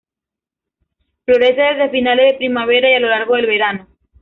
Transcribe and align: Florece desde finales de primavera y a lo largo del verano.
Florece 1.25 1.61
desde 1.61 1.91
finales 1.91 2.31
de 2.31 2.37
primavera 2.39 2.89
y 2.89 2.95
a 2.95 2.99
lo 3.01 3.09
largo 3.09 3.35
del 3.35 3.45
verano. 3.45 3.87